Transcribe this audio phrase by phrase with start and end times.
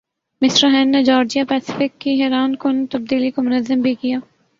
[0.41, 4.17] mister Hahn نے Georgia Pacific کی حیرانکن تبدیلی کو منظم بھِی کِیا